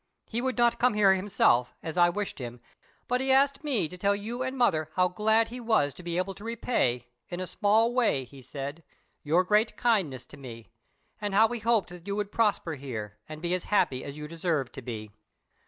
[0.25, 2.59] He would not come here himself, as I wished him,
[3.07, 6.17] but he asked me to tell you and mother how glad he was to be
[6.17, 8.83] able to repay, in a small way he said,
[9.21, 10.71] your great kindness to me;
[11.19, 14.27] and how he hoped that you would prosper here, and be as happy as you
[14.27, 15.11] deserve to be.